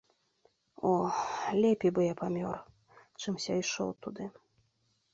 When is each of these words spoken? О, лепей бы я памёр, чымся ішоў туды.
О, 0.89 0.93
лепей 1.65 1.91
бы 1.97 2.01
я 2.11 2.15
памёр, 2.23 2.57
чымся 3.19 3.51
ішоў 3.65 3.89
туды. 4.07 4.23